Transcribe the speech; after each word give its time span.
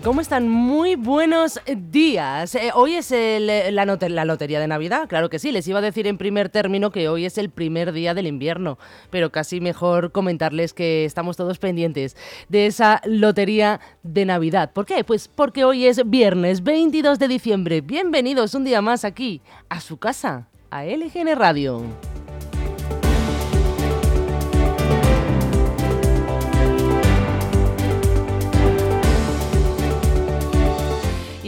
¿Cómo 0.00 0.22
están? 0.22 0.48
Muy 0.48 0.94
buenos 0.94 1.60
días. 1.66 2.54
Eh, 2.54 2.70
hoy 2.74 2.94
es 2.94 3.12
el, 3.12 3.46
la, 3.74 3.84
la, 3.84 4.24
lotería 4.24 4.58
de 4.58 4.66
Navidad, 4.66 5.06
claro 5.06 5.28
que 5.28 5.38
sí. 5.38 5.52
Les 5.52 5.68
iba 5.68 5.80
a 5.80 5.82
decir 5.82 6.06
en 6.06 6.16
primer 6.16 6.48
término 6.48 6.90
que 6.90 7.08
hoy 7.10 7.26
es 7.26 7.36
el 7.36 7.50
primer 7.50 7.92
día 7.92 8.14
del 8.14 8.26
invierno, 8.26 8.78
pero 9.10 9.30
casi 9.30 9.60
mejor 9.60 10.10
comentarles 10.10 10.72
que 10.72 11.04
estamos 11.04 11.36
todos 11.36 11.58
pendientes 11.58 12.16
de 12.48 12.66
esa 12.66 13.02
lotería 13.04 13.80
de 14.02 14.24
Navidad. 14.24 14.72
¿Por 14.72 14.86
qué? 14.86 15.04
Pues 15.04 15.28
porque 15.28 15.64
hoy 15.64 15.84
es 15.84 16.08
viernes 16.08 16.62
22 16.62 17.18
de 17.18 17.28
diciembre. 17.28 17.80
Bienvenidos 17.82 18.54
un 18.54 18.64
día 18.64 18.80
más 18.80 19.04
aquí, 19.04 19.42
a 19.68 19.80
su 19.80 19.98
casa, 19.98 20.48
a 20.70 20.84
LGN 20.84 21.36
Radio. 21.36 21.82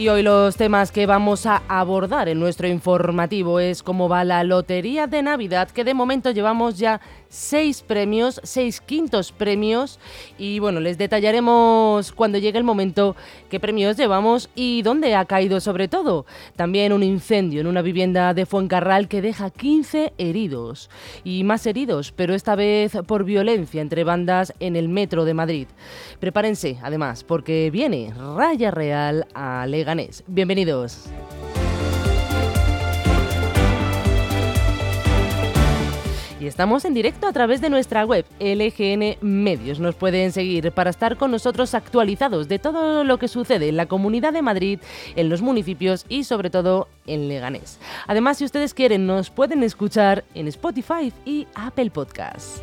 Y 0.04 0.10
hoy 0.10 0.22
los 0.22 0.56
temas 0.56 0.92
que 0.92 1.06
vamos 1.06 1.46
a 1.46 1.62
abordar 1.66 2.28
en 2.28 2.38
nuestro 2.38 2.68
informativo 2.68 3.58
es 3.58 3.82
cómo 3.82 4.06
va 4.06 4.22
la 4.22 4.44
Lotería 4.44 5.06
de 5.06 5.22
Navidad, 5.22 5.70
que 5.70 5.82
de 5.82 5.94
momento 5.94 6.30
llevamos 6.30 6.76
ya 6.76 7.00
seis 7.30 7.80
premios, 7.80 8.38
seis 8.44 8.82
quintos 8.82 9.32
premios. 9.32 9.98
Y 10.36 10.58
bueno, 10.58 10.80
les 10.80 10.98
detallaremos 10.98 12.12
cuando 12.12 12.36
llegue 12.36 12.58
el 12.58 12.64
momento 12.64 13.16
qué 13.48 13.58
premios 13.58 13.96
llevamos 13.96 14.50
y 14.54 14.82
dónde 14.82 15.14
ha 15.14 15.24
caído 15.24 15.58
sobre 15.58 15.88
todo. 15.88 16.26
También 16.54 16.92
un 16.92 17.02
incendio 17.02 17.62
en 17.62 17.66
una 17.66 17.80
vivienda 17.80 18.34
de 18.34 18.44
Fuencarral 18.44 19.08
que 19.08 19.22
deja 19.22 19.48
15 19.48 20.12
heridos. 20.18 20.90
Y 21.24 21.44
más 21.44 21.66
heridos, 21.66 22.12
pero 22.12 22.34
esta 22.34 22.54
vez 22.56 22.92
por 23.06 23.24
violencia 23.24 23.80
entre 23.80 24.04
bandas 24.04 24.52
en 24.60 24.76
el 24.76 24.90
metro 24.90 25.24
de 25.24 25.32
Madrid. 25.32 25.66
Prepárense, 26.20 26.78
además, 26.82 27.24
porque 27.24 27.70
viene 27.70 28.12
Raya 28.36 28.70
Real 28.70 29.26
a 29.32 29.66
Bienvenidos. 30.26 31.04
Y 36.40 36.46
estamos 36.48 36.84
en 36.84 36.94
directo 36.94 37.28
a 37.28 37.32
través 37.32 37.60
de 37.60 37.70
nuestra 37.70 38.04
web 38.04 38.24
LGN 38.40 39.18
Medios. 39.20 39.78
Nos 39.78 39.94
pueden 39.94 40.32
seguir 40.32 40.72
para 40.72 40.90
estar 40.90 41.16
con 41.16 41.30
nosotros 41.30 41.74
actualizados 41.74 42.48
de 42.48 42.58
todo 42.58 43.04
lo 43.04 43.18
que 43.18 43.28
sucede 43.28 43.68
en 43.68 43.76
la 43.76 43.86
Comunidad 43.86 44.32
de 44.32 44.42
Madrid, 44.42 44.80
en 45.14 45.28
los 45.28 45.42
municipios 45.42 46.06
y 46.08 46.24
sobre 46.24 46.50
todo 46.50 46.88
en 47.06 47.28
Leganés. 47.28 47.78
Además, 48.08 48.38
si 48.38 48.44
ustedes 48.44 48.74
quieren, 48.74 49.06
nos 49.06 49.30
pueden 49.30 49.62
escuchar 49.62 50.24
en 50.34 50.48
Spotify 50.48 51.12
y 51.24 51.46
Apple 51.54 51.90
Podcasts. 51.90 52.60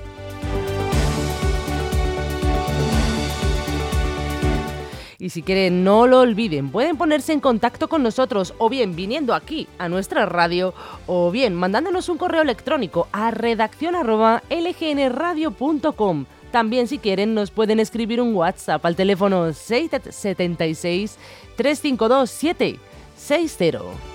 Y 5.21 5.29
si 5.29 5.43
quieren, 5.43 5.83
no 5.83 6.07
lo 6.07 6.21
olviden, 6.21 6.71
pueden 6.71 6.97
ponerse 6.97 7.31
en 7.31 7.41
contacto 7.41 7.87
con 7.87 8.01
nosotros 8.01 8.55
o 8.57 8.69
bien 8.69 8.95
viniendo 8.95 9.35
aquí 9.35 9.67
a 9.77 9.87
nuestra 9.87 10.25
radio 10.25 10.73
o 11.05 11.29
bien 11.29 11.53
mandándonos 11.53 12.09
un 12.09 12.17
correo 12.17 12.41
electrónico 12.41 13.07
a 13.11 13.29
redacción@lgnradio.com. 13.29 16.25
También 16.51 16.87
si 16.87 16.97
quieren 16.97 17.35
nos 17.35 17.51
pueden 17.51 17.79
escribir 17.79 18.19
un 18.19 18.33
WhatsApp 18.33 18.83
al 18.83 18.95
teléfono 18.95 19.53
676 19.53 21.19
352 21.55 22.27
760. 22.27 24.10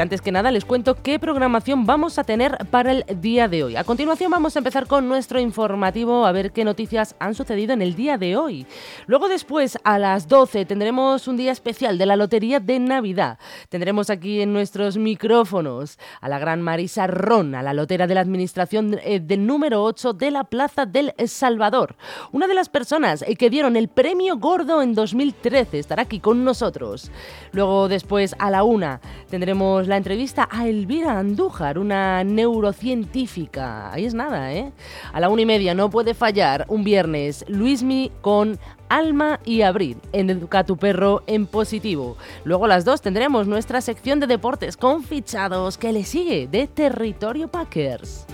Antes 0.00 0.20
que 0.20 0.32
nada 0.32 0.50
les 0.50 0.64
cuento 0.64 0.96
qué 1.02 1.18
programación 1.18 1.86
vamos 1.86 2.18
a 2.18 2.24
tener 2.24 2.58
para 2.70 2.92
el 2.92 3.04
día 3.20 3.46
de 3.46 3.62
hoy. 3.62 3.76
A 3.76 3.84
continuación 3.84 4.30
vamos 4.30 4.56
a 4.56 4.58
empezar 4.58 4.88
con 4.88 5.08
nuestro 5.08 5.38
informativo 5.38 6.26
a 6.26 6.32
ver 6.32 6.50
qué 6.50 6.64
noticias 6.64 7.14
han 7.20 7.34
sucedido 7.34 7.72
en 7.72 7.80
el 7.80 7.94
día 7.94 8.18
de 8.18 8.36
hoy. 8.36 8.66
Luego 9.06 9.28
después 9.28 9.78
a 9.84 9.98
las 9.98 10.26
12 10.26 10.64
tendremos 10.64 11.28
un 11.28 11.36
día 11.36 11.52
especial 11.52 11.96
de 11.96 12.06
la 12.06 12.16
Lotería 12.16 12.58
de 12.58 12.80
Navidad. 12.80 13.38
Tendremos 13.68 14.10
aquí 14.10 14.40
en 14.40 14.52
nuestros 14.52 14.96
micrófonos 14.96 15.98
a 16.20 16.28
la 16.28 16.40
gran 16.40 16.60
Marisa 16.60 17.06
Ron, 17.06 17.54
a 17.54 17.62
la 17.62 17.72
lotera 17.72 18.06
de 18.08 18.14
la 18.14 18.20
administración 18.20 18.98
eh, 19.04 19.20
del 19.20 19.46
número 19.46 19.84
8 19.84 20.12
de 20.12 20.30
la 20.32 20.44
Plaza 20.44 20.86
del 20.86 21.14
Salvador. 21.26 21.94
Una 22.32 22.48
de 22.48 22.54
las 22.54 22.68
personas 22.68 23.22
eh, 23.22 23.36
que 23.36 23.48
dieron 23.48 23.76
el 23.76 23.88
premio 23.88 24.38
gordo 24.38 24.82
en 24.82 24.94
2013 24.94 25.78
estará 25.78 26.02
aquí 26.02 26.18
con 26.18 26.42
nosotros. 26.42 27.10
Luego 27.52 27.88
después 27.88 28.34
a 28.38 28.50
la 28.50 28.64
una 28.64 29.00
tendremos 29.30 29.83
la 29.88 29.96
entrevista 29.96 30.48
a 30.50 30.68
Elvira 30.68 31.18
Andújar, 31.18 31.78
una 31.78 32.24
neurocientífica. 32.24 33.92
Ahí 33.92 34.04
es 34.04 34.14
nada, 34.14 34.52
¿eh? 34.52 34.72
A 35.12 35.20
la 35.20 35.28
una 35.28 35.42
y 35.42 35.46
media 35.46 35.74
no 35.74 35.90
puede 35.90 36.14
fallar 36.14 36.64
un 36.68 36.84
viernes 36.84 37.44
Luismi 37.48 38.10
con 38.20 38.58
Alma 38.88 39.40
y 39.44 39.62
Abril 39.62 39.96
en 40.12 40.30
Educa 40.30 40.64
tu 40.64 40.76
perro 40.76 41.22
en 41.26 41.46
positivo. 41.46 42.16
Luego 42.44 42.66
a 42.66 42.68
las 42.68 42.84
dos 42.84 43.00
tendremos 43.00 43.46
nuestra 43.46 43.80
sección 43.80 44.20
de 44.20 44.26
deportes 44.26 44.76
con 44.76 45.02
fichados 45.02 45.78
que 45.78 45.92
le 45.92 46.04
sigue 46.04 46.46
de 46.46 46.66
Territorio 46.66 47.48
Packers. 47.48 48.26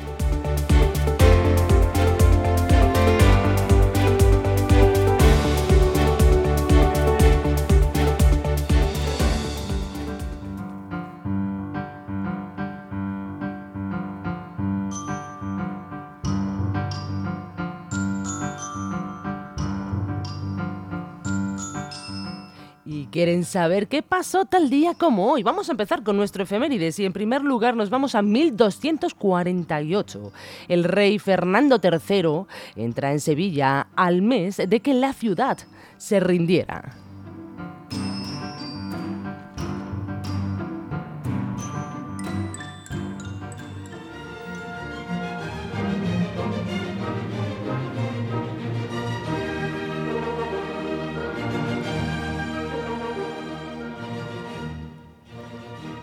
Quieren 23.21 23.45
saber 23.45 23.87
qué 23.87 24.01
pasó 24.01 24.47
tal 24.47 24.71
día 24.71 24.95
como 24.95 25.31
hoy. 25.31 25.43
Vamos 25.43 25.69
a 25.69 25.73
empezar 25.73 26.03
con 26.03 26.17
nuestro 26.17 26.45
efemérides 26.45 26.99
y 27.01 27.05
en 27.05 27.13
primer 27.13 27.43
lugar 27.43 27.77
nos 27.77 27.91
vamos 27.91 28.15
a 28.15 28.23
1248. 28.23 30.33
El 30.69 30.85
rey 30.85 31.19
Fernando 31.19 31.79
III 31.83 32.47
entra 32.83 33.13
en 33.13 33.21
Sevilla 33.21 33.89
al 33.95 34.23
mes 34.23 34.57
de 34.57 34.81
que 34.81 34.95
la 34.95 35.13
ciudad 35.13 35.59
se 35.99 36.19
rindiera. 36.19 36.95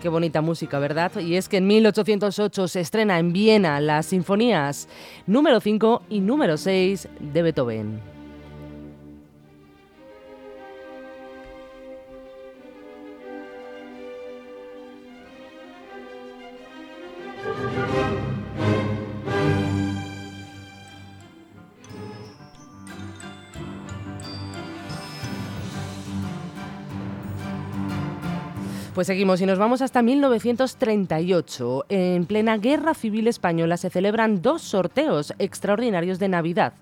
Qué 0.02 0.08
bonita 0.08 0.40
música, 0.42 0.78
¿verdad? 0.78 1.18
Y 1.18 1.34
es 1.34 1.48
que 1.48 1.56
en 1.56 1.66
1808 1.66 2.68
se 2.68 2.80
estrena 2.80 3.18
en 3.18 3.32
Viena 3.32 3.80
las 3.80 4.06
sinfonías 4.06 4.88
número 5.26 5.60
5 5.60 6.02
y 6.08 6.20
número 6.20 6.56
6 6.56 7.08
de 7.18 7.42
Beethoven. 7.42 8.17
Pues 28.98 29.06
seguimos 29.06 29.40
y 29.40 29.46
nos 29.46 29.60
vamos 29.60 29.80
hasta 29.80 30.02
1938. 30.02 31.84
En 31.88 32.26
plena 32.26 32.58
Guerra 32.58 32.94
Civil 32.94 33.28
Española 33.28 33.76
se 33.76 33.90
celebran 33.90 34.42
dos 34.42 34.60
sorteos 34.60 35.34
extraordinarios 35.38 36.18
de 36.18 36.26
Navidad. 36.26 36.72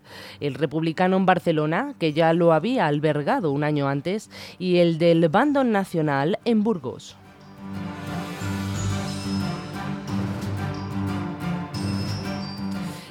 El 0.41 0.55
republicano 0.55 1.19
en 1.19 1.27
Barcelona, 1.27 1.93
que 1.99 2.15
ya 2.15 2.33
lo 2.33 2.55
había 2.55 2.87
albergado 2.87 3.53
un 3.53 3.65
año 3.65 3.87
antes, 3.87 4.31
y 4.59 4.79
el 4.79 4.97
del 4.97 5.29
Bando 5.29 5.63
Nacional 5.63 6.39
en 6.47 6.65
Burgos. 6.65 7.19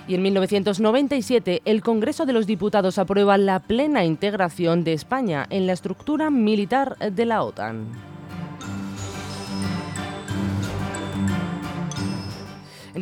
Y 0.07 0.15
en 0.15 0.21
1997 0.23 1.61
el 1.65 1.83
Congreso 1.83 2.25
de 2.25 2.33
los 2.33 2.47
Diputados 2.47 2.97
aprueba 2.97 3.37
la 3.37 3.59
plena 3.59 4.03
integración 4.03 4.83
de 4.83 4.93
España 4.93 5.45
en 5.51 5.67
la 5.67 5.73
estructura 5.73 6.31
militar 6.31 6.97
de 6.97 7.25
la 7.27 7.43
OTAN. 7.43 8.14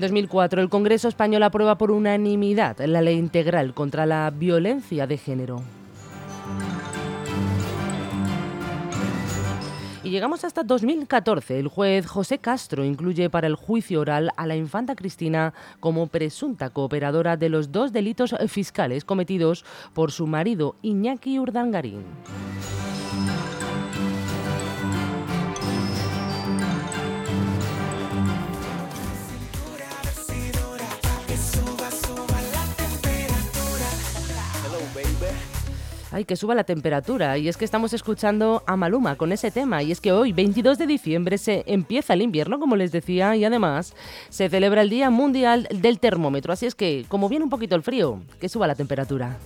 2004, 0.04 0.62
el 0.62 0.68
Congreso 0.68 1.08
español 1.08 1.44
aprueba 1.44 1.78
por 1.78 1.90
unanimidad 1.90 2.78
la 2.80 3.02
ley 3.02 3.18
integral 3.18 3.74
contra 3.74 4.06
la 4.06 4.30
violencia 4.32 5.08
de 5.08 5.18
género. 5.18 5.62
Y 10.04 10.10
llegamos 10.10 10.44
hasta 10.44 10.64
2014. 10.64 11.58
El 11.58 11.70
juez 11.70 12.06
José 12.06 12.40
Castro 12.40 12.84
incluye 12.84 13.30
para 13.30 13.48
el 13.48 13.56
juicio 13.56 14.02
oral 14.02 14.32
a 14.36 14.46
la 14.46 14.58
infanta 14.58 14.96
Cristina 14.96 15.54
como 15.80 16.08
presunta 16.08 16.70
cooperadora 16.70 17.38
de 17.38 17.48
los 17.48 17.72
dos 17.72 17.94
delitos 17.94 18.36
fiscales 18.50 19.06
cometidos 19.06 19.64
por 19.94 20.12
su 20.12 20.28
marido 20.28 20.76
Iñaki 20.82 21.40
Urdangarín. 21.40 22.04
Ay, 36.14 36.26
que 36.26 36.36
suba 36.36 36.54
la 36.54 36.64
temperatura. 36.64 37.40
Y 37.40 37.48
es 37.48 37.58
que 37.58 37.66
estamos 37.66 37.92
escuchando 37.92 38.62
a 38.68 38.78
Maluma 38.78 39.16
con 39.16 39.32
ese 39.32 39.50
tema. 39.50 39.82
Y 39.82 39.92
es 39.92 40.00
que 40.00 40.12
hoy, 40.12 40.32
22 40.32 40.78
de 40.78 40.86
diciembre, 40.86 41.40
se 41.40 41.64
empieza 41.66 42.14
el 42.14 42.22
invierno, 42.22 42.60
como 42.60 42.76
les 42.76 42.92
decía, 42.92 43.36
y 43.36 43.44
además 43.44 43.96
se 44.30 44.48
celebra 44.48 44.84
el 44.84 44.92
Día 44.92 45.10
Mundial 45.10 45.68
del 45.72 46.00
Termómetro. 46.00 46.54
Así 46.54 46.68
es 46.68 46.76
que, 46.76 47.06
como 47.10 47.30
viene 47.30 47.46
un 47.46 47.50
poquito 47.50 47.76
el 47.76 47.82
frío, 47.82 48.22
que 48.40 48.48
suba 48.48 48.68
la 48.68 48.76
temperatura. 48.76 49.40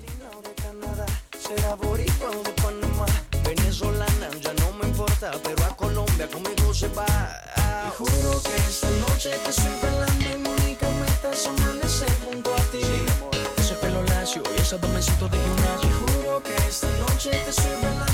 que 16.44 16.56
esta 16.68 16.88
noche 17.00 17.32
te 17.46 17.52
sirve 17.52 17.96
la 18.00 18.07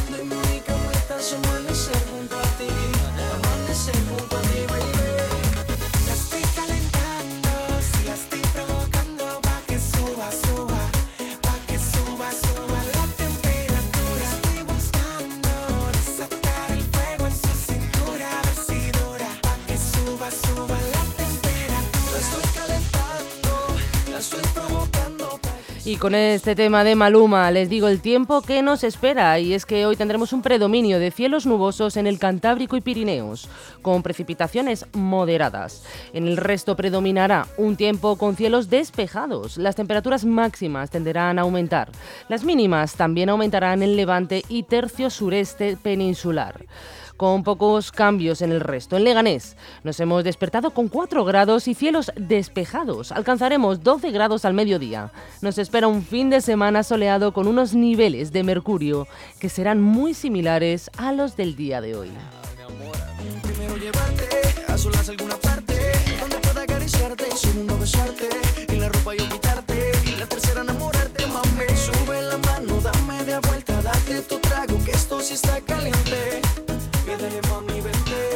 con 26.04 26.16
este 26.16 26.54
tema 26.54 26.84
de 26.84 26.96
Maluma 26.96 27.50
les 27.50 27.70
digo 27.70 27.88
el 27.88 28.02
tiempo 28.02 28.42
que 28.42 28.62
nos 28.62 28.84
espera 28.84 29.40
y 29.40 29.54
es 29.54 29.66
que 29.66 29.86
hoy 29.86 29.96
tendremos 29.96 30.34
un 30.34 30.42
predominio 30.42 31.00
de 31.00 31.12
cielos 31.12 31.46
nubosos 31.46 31.96
en 31.96 32.08
el 32.08 32.20
Cantábrico 32.20 32.76
y 32.76 32.82
Pirineos, 32.82 33.48
con 33.82 34.04
precipitaciones 34.04 34.86
moderadas. 34.92 35.86
En 36.12 36.28
el 36.28 36.36
resto 36.36 36.76
predominará 36.76 37.48
un 37.56 37.78
tiempo 37.78 38.18
con 38.18 38.36
cielos 38.36 38.70
despejados. 38.70 39.56
Las 39.56 39.78
temperaturas 39.78 40.26
máximas 40.26 40.90
tenderán 40.90 41.40
a 41.40 41.44
aumentar. 41.44 41.90
Las 42.28 42.44
mínimas 42.44 42.96
también 42.96 43.30
aumentarán 43.30 43.82
en 43.82 43.96
Levante 43.96 44.44
y 44.50 44.64
tercio 44.64 45.10
sureste 45.10 45.78
peninsular 45.82 46.66
con 47.18 47.44
pocos 47.44 47.92
cambios 47.92 48.42
en 48.42 48.52
el 48.52 48.60
resto. 48.60 48.98
En 48.98 49.04
Leganés 49.04 49.56
nos 49.84 50.00
hemos 50.00 50.24
despertado 50.24 50.72
con 50.72 50.88
4 50.88 51.24
grados 51.26 51.68
y 51.68 51.74
cielos 51.74 52.12
despejados. 52.16 53.12
Alcanzaremos 53.12 53.84
12 53.84 54.12
grados 54.12 54.46
al 54.46 54.54
mediodía. 54.54 55.12
Nos 55.42 55.58
espera 55.58 55.88
un 55.88 56.04
fin 56.04 56.30
de 56.30 56.42
semana 56.42 56.84
soleado 56.84 57.34
con 57.34 57.48
unos 57.48 57.74
niveles 57.74 58.32
de 58.32 58.44
mercurio 58.44 59.08
que 59.40 59.50
serán 59.50 59.82
muy 59.82 60.14
similares 60.14 60.90
a 60.98 61.12
los 61.12 61.36
del 61.36 61.56
día 61.56 61.82
de 61.82 61.96
hoy. 61.96 62.12
Dale 77.24 77.40
mami 77.48 77.80
vente 77.80 78.33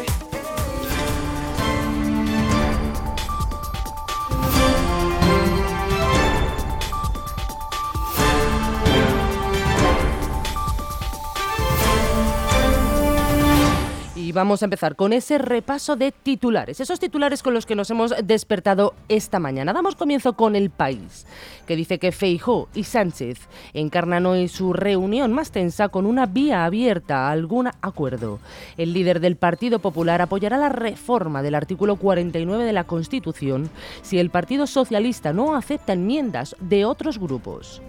Y 14.28 14.34
vamos 14.34 14.62
a 14.62 14.66
empezar 14.66 14.98
con 14.98 15.14
ese 15.14 15.38
repaso 15.38 15.96
de 15.96 16.12
titulares, 16.12 16.82
esos 16.82 17.00
titulares 17.00 17.42
con 17.42 17.54
los 17.54 17.66
que 17.66 17.76
nos 17.76 17.90
hemos 17.92 18.14
despertado 18.26 18.94
esta 19.08 19.40
mañana. 19.40 19.72
Damos 19.72 19.96
comienzo 19.96 20.34
con 20.34 20.58
El 20.58 20.70
País, 20.70 21.26
que 21.66 21.78
dice 21.78 21.98
que 21.98 22.12
Feijó 22.12 22.68
y 22.76 22.84
Sánchez 22.84 23.40
encarnan 23.74 24.26
hoy 24.26 24.50
su 24.50 24.74
reunión 24.74 25.32
más 25.32 25.52
tensa 25.52 25.88
con 25.88 26.06
una 26.06 26.26
vía 26.26 26.66
abierta 26.66 27.30
a 27.30 27.32
algún 27.32 27.70
acuerdo. 27.82 28.40
El 28.76 28.92
líder 28.92 29.22
del 29.22 29.38
Partido 29.38 29.80
Popular 29.80 30.22
apoyará 30.22 30.58
la 30.58 30.68
reforma 30.68 31.42
del 31.42 31.56
artículo 31.56 31.96
49 31.96 32.66
de 32.66 32.74
la 32.74 32.84
Constitución 32.84 33.70
si 34.02 34.20
el 34.20 34.30
Partido 34.30 34.68
Socialista 34.68 35.32
no 35.32 35.56
acepta 35.56 35.94
enmiendas 35.94 36.54
de 36.60 36.84
otros 36.84 37.18
grupos. 37.18 37.82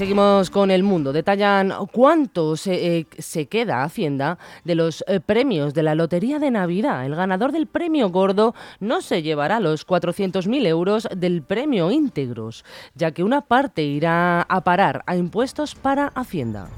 Seguimos 0.00 0.48
con 0.48 0.70
el 0.70 0.82
mundo. 0.82 1.12
Detallan 1.12 1.74
cuánto 1.92 2.56
se, 2.56 3.00
eh, 3.00 3.46
queda 3.50 3.84
Hacienda 3.84 4.38
de 4.64 4.74
los 4.74 5.04
eh, 5.06 5.20
premios 5.20 5.74
de 5.74 5.82
la 5.82 5.94
Lotería 5.94 6.38
de 6.38 6.50
Navidad. 6.50 7.04
El 7.04 7.14
ganador 7.14 7.52
del 7.52 7.66
premio 7.66 8.08
gordo 8.08 8.54
no 8.78 9.02
se 9.02 9.20
llevará 9.20 9.60
los 9.60 9.86
400.000 9.86 10.66
euros 10.66 11.06
del 11.14 11.42
premio 11.42 11.90
íntegros, 11.90 12.64
ya 12.94 13.10
que 13.10 13.22
una 13.22 13.42
parte 13.42 13.82
irá 13.82 14.40
a 14.40 14.62
parar 14.62 15.02
a 15.04 15.16
impuestos 15.16 15.74
para 15.74 16.06
Hacienda. 16.14 16.70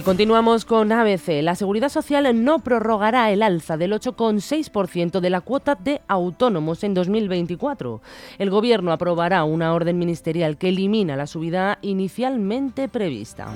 Y 0.00 0.02
continuamos 0.02 0.64
con 0.64 0.90
ABC. 0.92 1.42
La 1.42 1.54
Seguridad 1.54 1.90
Social 1.90 2.42
no 2.42 2.60
prorrogará 2.60 3.30
el 3.32 3.42
alza 3.42 3.76
del 3.76 3.92
8,6% 3.92 5.20
de 5.20 5.28
la 5.28 5.42
cuota 5.42 5.74
de 5.74 6.00
autónomos 6.08 6.84
en 6.84 6.94
2024. 6.94 8.00
El 8.38 8.48
Gobierno 8.48 8.92
aprobará 8.92 9.44
una 9.44 9.74
orden 9.74 9.98
ministerial 9.98 10.56
que 10.56 10.70
elimina 10.70 11.16
la 11.16 11.26
subida 11.26 11.78
inicialmente 11.82 12.88
prevista. 12.88 13.48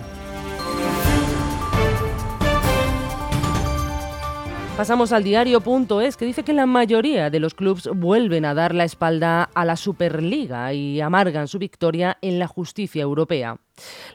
Pasamos 4.77 5.13
al 5.13 5.23
diario.es 5.23 6.17
que 6.17 6.25
dice 6.25 6.43
que 6.43 6.53
la 6.53 6.67
mayoría 6.67 7.31
de 7.31 7.39
los 7.39 7.55
clubes 7.55 7.89
vuelven 7.95 8.45
a 8.45 8.55
dar 8.55 8.75
la 8.75 8.83
espalda 8.83 9.49
a 9.55 9.65
la 9.65 9.77
Superliga 9.77 10.73
y 10.73 11.01
amargan 11.01 11.47
su 11.47 11.61
victoria 11.61 12.19
en 12.23 12.41
la 12.41 12.49
justicia 12.49 13.01
europea. 13.01 13.59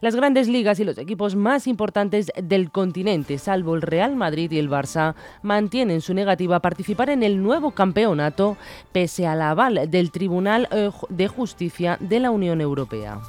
Las 0.02 0.18
grandes 0.18 0.50
ligas 0.50 0.78
y 0.82 0.84
los 0.84 0.98
equipos 0.98 1.38
más 1.38 1.66
importantes 1.66 2.30
del 2.36 2.72
continente, 2.72 3.38
salvo 3.38 3.74
el 3.74 3.82
Real 3.82 4.18
Madrid 4.18 4.52
y 4.52 4.60
el 4.60 4.70
Barça, 4.70 5.16
mantienen 5.44 6.02
su 6.02 6.14
negativa 6.14 6.58
a 6.58 6.62
participar 6.62 7.10
en 7.10 7.24
el 7.24 7.42
nuevo 7.42 7.72
campeonato 7.72 8.58
pese 8.92 9.28
al 9.28 9.42
aval 9.42 9.90
del 9.90 10.12
Tribunal 10.12 10.68
eh, 10.72 10.92
de 11.08 11.28
Justicia 11.30 11.96
de 12.02 12.20
la 12.20 12.32
Unión 12.32 12.60
Europea. 12.60 13.22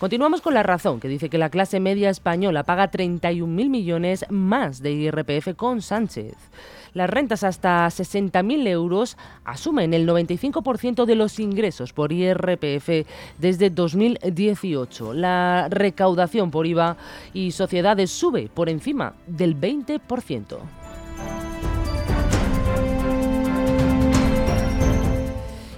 Continuamos 0.00 0.40
con 0.40 0.54
la 0.54 0.62
razón, 0.62 0.98
que 0.98 1.08
dice 1.08 1.28
que 1.28 1.36
la 1.36 1.50
clase 1.50 1.78
media 1.78 2.08
española 2.08 2.62
paga 2.62 2.90
31.000 2.90 3.46
millones 3.68 4.24
más 4.30 4.80
de 4.80 4.92
IRPF 4.92 5.54
con 5.56 5.82
Sánchez. 5.82 6.36
Las 6.94 7.10
rentas 7.10 7.44
hasta 7.44 7.86
60.000 7.86 8.66
euros 8.68 9.18
asumen 9.44 9.92
el 9.92 10.08
95% 10.08 11.04
de 11.04 11.16
los 11.16 11.38
ingresos 11.38 11.92
por 11.92 12.12
IRPF 12.12 13.06
desde 13.36 13.68
2018. 13.68 15.12
La 15.12 15.68
recaudación 15.68 16.50
por 16.50 16.66
IVA 16.66 16.96
y 17.34 17.50
sociedades 17.50 18.10
sube 18.10 18.48
por 18.48 18.70
encima 18.70 19.12
del 19.26 19.54
20%. 19.54 20.79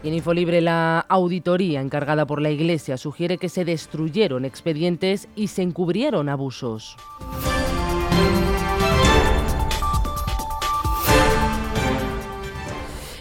En 0.04 0.14
Infolibre, 0.14 0.60
la 0.60 0.98
auditoría 1.08 1.80
encargada 1.80 2.26
por 2.26 2.42
la 2.42 2.50
Iglesia 2.50 2.96
sugiere 2.96 3.38
que 3.38 3.48
se 3.48 3.64
destruyeron 3.64 4.44
expedientes 4.44 5.28
y 5.36 5.46
se 5.46 5.62
encubrieron 5.62 6.28
abusos. 6.28 6.96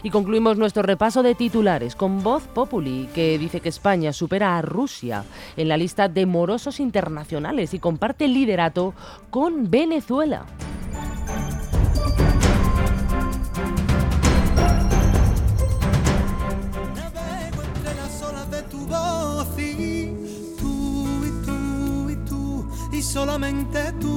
Y 0.01 0.09
concluimos 0.09 0.57
nuestro 0.57 0.81
repaso 0.81 1.21
de 1.21 1.35
titulares 1.35 1.95
con 1.95 2.23
Voz 2.23 2.47
Populi, 2.47 3.07
que 3.13 3.37
dice 3.37 3.59
que 3.59 3.69
España 3.69 4.11
supera 4.11 4.57
a 4.57 4.63
Rusia 4.63 5.23
en 5.57 5.67
la 5.67 5.77
lista 5.77 6.07
de 6.07 6.25
morosos 6.25 6.79
internacionales 6.79 7.75
y 7.75 7.79
comparte 7.79 8.27
liderato 8.27 8.95
con 9.29 9.69
Venezuela. 9.69 10.47
Solamente 23.11 23.91
tú 23.99 24.09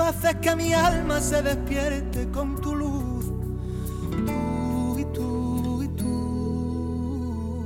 haces 0.00 0.34
que 0.42 0.54
mi 0.54 0.74
alma 0.74 1.18
se 1.20 1.40
despierte 1.40 2.28
con 2.30 2.60
tu 2.60 2.74
luz. 2.74 3.24
Tú 4.26 4.98
y 4.98 5.04
tú 5.14 5.82
y 5.82 5.88
tú. 6.00 7.62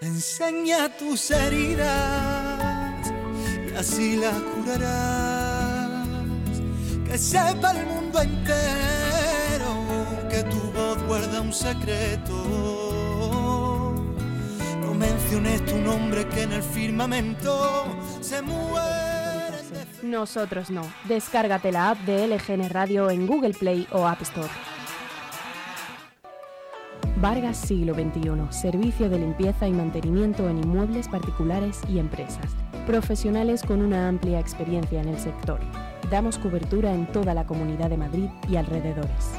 Enseña 0.00 0.96
tus 0.96 1.32
heridas 1.32 3.12
y 3.68 3.74
así 3.74 4.16
las 4.16 4.38
curarás. 4.52 6.06
Que 7.04 7.18
sepa 7.18 7.72
el 7.72 7.84
mundo 7.86 8.22
entero 8.22 9.72
que 10.30 10.44
tu 10.44 10.60
voz 10.70 11.02
guarda 11.08 11.40
un 11.40 11.52
secreto. 11.52 12.89
Tu 15.30 15.78
nombre 15.78 16.26
que 16.26 16.42
en 16.42 16.52
el 16.52 16.62
firmamento 16.62 17.84
se 18.20 18.38
frío. 18.38 18.80
Nosotros 20.02 20.70
no. 20.70 20.82
Descárgate 21.04 21.70
la 21.70 21.90
app 21.90 21.98
de 21.98 22.26
LGN 22.26 22.68
Radio 22.68 23.08
en 23.10 23.28
Google 23.28 23.54
Play 23.54 23.86
o 23.92 24.08
App 24.08 24.20
Store. 24.22 24.48
Vargas 27.18 27.58
Siglo 27.58 27.94
XXI. 27.94 28.30
Servicio 28.50 29.08
de 29.08 29.20
limpieza 29.20 29.68
y 29.68 29.72
mantenimiento 29.72 30.48
en 30.48 30.58
inmuebles 30.58 31.06
particulares 31.06 31.78
y 31.88 32.00
empresas. 32.00 32.50
Profesionales 32.84 33.62
con 33.62 33.82
una 33.82 34.08
amplia 34.08 34.40
experiencia 34.40 35.00
en 35.00 35.10
el 35.10 35.18
sector. 35.20 35.60
Damos 36.10 36.38
cobertura 36.38 36.92
en 36.92 37.06
toda 37.06 37.34
la 37.34 37.46
Comunidad 37.46 37.88
de 37.88 37.98
Madrid 37.98 38.28
y 38.48 38.56
alrededores. 38.56 39.30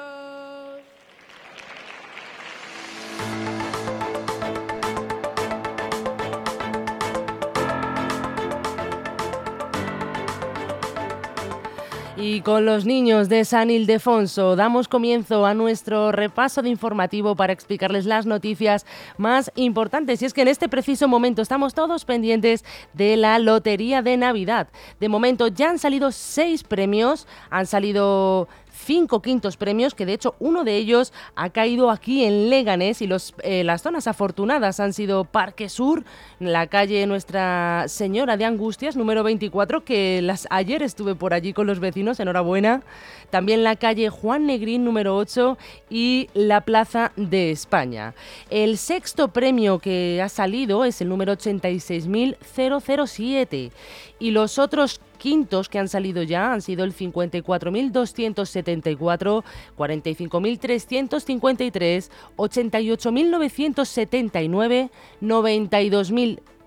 Y 12.21 12.41
con 12.41 12.65
los 12.65 12.85
niños 12.85 13.29
de 13.29 13.43
San 13.45 13.71
Ildefonso 13.71 14.55
damos 14.55 14.87
comienzo 14.87 15.43
a 15.43 15.55
nuestro 15.55 16.11
repaso 16.11 16.61
de 16.61 16.69
informativo 16.69 17.35
para 17.35 17.51
explicarles 17.51 18.05
las 18.05 18.27
noticias 18.27 18.85
más 19.17 19.51
importantes. 19.55 20.21
Y 20.21 20.25
es 20.25 20.33
que 20.35 20.43
en 20.43 20.47
este 20.47 20.69
preciso 20.69 21.07
momento 21.07 21.41
estamos 21.41 21.73
todos 21.73 22.05
pendientes 22.05 22.63
de 22.93 23.17
la 23.17 23.39
Lotería 23.39 24.03
de 24.03 24.17
Navidad. 24.17 24.67
De 24.99 25.09
momento 25.09 25.47
ya 25.47 25.71
han 25.71 25.79
salido 25.79 26.11
seis 26.11 26.63
premios, 26.63 27.27
han 27.49 27.65
salido 27.65 28.47
cinco 28.83 29.21
quintos 29.21 29.57
premios, 29.57 29.95
que 29.95 30.05
de 30.05 30.13
hecho 30.13 30.35
uno 30.39 30.63
de 30.63 30.77
ellos 30.77 31.13
ha 31.35 31.49
caído 31.49 31.89
aquí 31.89 32.23
en 32.23 32.49
Leganés 32.49 33.01
y 33.01 33.07
los, 33.07 33.33
eh, 33.43 33.63
las 33.63 33.81
zonas 33.81 34.07
afortunadas 34.07 34.79
han 34.79 34.93
sido 34.93 35.25
Parque 35.25 35.69
Sur, 35.69 36.03
la 36.39 36.67
calle 36.67 37.05
Nuestra 37.07 37.85
Señora 37.87 38.37
de 38.37 38.45
Angustias, 38.45 38.95
número 38.95 39.23
24, 39.23 39.83
que 39.83 40.21
las, 40.21 40.47
ayer 40.49 40.83
estuve 40.83 41.15
por 41.15 41.33
allí 41.33 41.53
con 41.53 41.67
los 41.67 41.79
vecinos, 41.79 42.19
enhorabuena. 42.19 42.83
También 43.29 43.63
la 43.63 43.75
calle 43.75 44.09
Juan 44.09 44.45
Negrín, 44.45 44.83
número 44.83 45.15
8, 45.15 45.57
y 45.89 46.29
la 46.33 46.61
Plaza 46.61 47.11
de 47.15 47.51
España. 47.51 48.13
El 48.49 48.77
sexto 48.77 49.29
premio 49.29 49.79
que 49.79 50.21
ha 50.21 50.29
salido 50.29 50.85
es 50.85 51.01
el 51.01 51.09
número 51.09 51.33
86.007 51.33 53.71
y 54.19 54.31
los 54.31 54.59
otros 54.59 54.99
quintos 55.21 55.69
que 55.69 55.77
han 55.77 55.87
salido 55.87 56.23
ya 56.23 56.51
han 56.51 56.63
sido 56.63 56.83
el 56.83 56.95
54.274, 56.95 59.43
45.353, 59.77 62.09
88.979, 62.37 64.89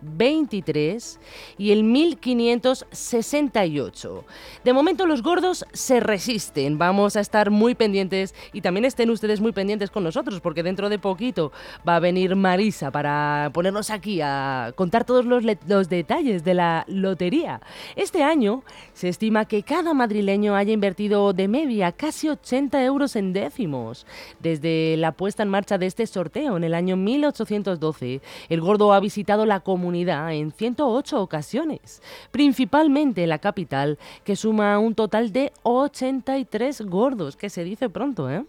92.023 0.05 1.19
y 1.59 1.73
el 1.73 1.83
1568. 1.85 4.25
De 4.65 4.73
momento 4.73 5.07
los 5.07 5.23
gordos 5.23 5.67
se 5.73 6.01
resisten. 6.01 6.79
Vamos 6.79 7.17
a 7.17 7.21
estar 7.21 7.51
muy 7.51 7.75
pendientes 7.75 8.35
y 8.53 8.61
también 8.61 8.85
estén 8.85 9.11
ustedes 9.11 9.41
muy 9.41 9.51
pendientes 9.53 9.91
con 9.91 10.05
nosotros 10.05 10.41
porque 10.41 10.63
dentro 10.63 10.89
de 10.89 10.99
poquito 10.99 11.53
va 11.87 11.97
a 11.97 12.01
venir 12.01 12.35
Marisa 12.37 12.91
para 12.91 13.51
ponernos 13.53 13.91
aquí 13.91 14.23
a 14.23 14.73
contar 14.77 15.05
todos 15.05 15.25
los, 15.25 15.45
los 15.67 15.89
detalles 15.89 16.45
de 16.45 16.55
la 16.55 16.85
lotería. 16.89 17.61
Este 17.97 18.23
año 18.23 18.63
se 18.93 19.09
estima 19.09 19.47
que 19.47 19.63
cada 19.63 19.95
madrileño 19.95 20.57
haya 20.57 20.73
invertido 20.73 21.33
de 21.33 21.49
media 21.49 21.93
casi 21.93 22.29
80 22.29 22.85
euros 22.85 23.17
en 23.17 23.33
décimos. 23.33 24.07
Desde 24.41 24.97
la 24.97 25.13
puesta 25.13 25.43
en 25.43 25.49
marcha 25.49 25.79
de 25.79 25.87
este 25.87 26.07
sorteo 26.07 26.57
en 26.57 26.65
el 26.65 26.75
año 26.75 26.97
1812, 26.97 28.21
el 28.49 28.61
gordo 28.61 28.93
ha 28.93 29.01
visitado 29.01 29.47
la 29.47 29.61
comunidad 29.61 29.94
en 29.95 30.53
108 30.53 31.21
ocasiones, 31.21 32.03
principalmente 32.31 33.27
la 33.27 33.39
capital, 33.39 33.99
que 34.25 34.37
suma 34.37 34.79
un 34.79 34.95
total 34.95 35.33
de 35.33 35.53
83 35.63 36.83
gordos, 36.83 37.37
que 37.37 37.51
se 37.51 37.65
dice 37.65 37.89
pronto, 37.89 38.31
¿eh? 38.31 38.45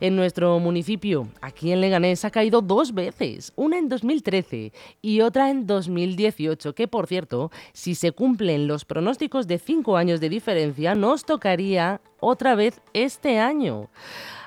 En 0.00 0.16
nuestro 0.16 0.58
municipio, 0.58 1.28
aquí 1.40 1.72
en 1.72 1.80
Leganés, 1.80 2.24
ha 2.24 2.30
caído 2.30 2.62
dos 2.62 2.94
veces, 2.94 3.52
una 3.56 3.78
en 3.78 3.88
2013 3.88 4.72
y 5.02 5.20
otra 5.20 5.50
en 5.50 5.66
2018, 5.66 6.74
que 6.74 6.88
por 6.88 7.06
cierto, 7.06 7.50
si 7.72 7.94
se 7.94 8.12
cumplen 8.12 8.66
los 8.66 8.84
pronósticos 8.84 9.46
de 9.46 9.58
cinco 9.58 9.96
años 9.96 10.20
de 10.20 10.28
diferencia, 10.28 10.94
nos 10.94 11.24
tocaría 11.24 12.00
otra 12.20 12.54
vez 12.54 12.80
este 12.92 13.38
año. 13.38 13.88